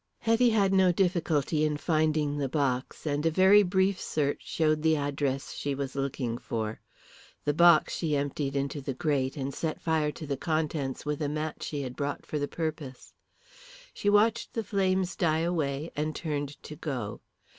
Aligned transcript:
Hetty 0.17 0.49
had 0.49 0.73
no 0.73 0.91
difficulty 0.91 1.63
in 1.63 1.77
finding 1.77 2.35
the 2.35 2.49
box, 2.49 3.05
and 3.05 3.23
a 3.23 3.29
very 3.29 3.61
brief 3.61 4.01
search 4.01 4.41
showed 4.43 4.81
the 4.81 4.95
address 4.95 5.53
she 5.53 5.75
was 5.75 5.93
looking 5.95 6.39
for. 6.39 6.81
The 7.45 7.53
box 7.53 7.97
she 7.97 8.15
emptied 8.15 8.55
in 8.55 8.67
the 8.67 8.95
grate 8.95 9.37
and 9.37 9.53
set 9.53 9.79
fire 9.79 10.11
to 10.13 10.25
the 10.25 10.37
contents 10.37 11.05
with 11.05 11.21
a 11.21 11.29
match 11.29 11.61
she 11.61 11.83
had 11.83 11.95
brought 11.95 12.25
for 12.25 12.39
the 12.39 12.47
purpose. 12.47 13.13
She 13.93 14.09
watched 14.09 14.53
the 14.55 14.63
flames 14.63 15.15
die 15.15 15.41
away, 15.41 15.91
and 15.95 16.15
turned 16.15 16.59
to 16.63 16.75
go. 16.75 17.21